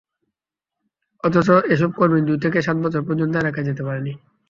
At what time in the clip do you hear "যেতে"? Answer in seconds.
3.69-3.83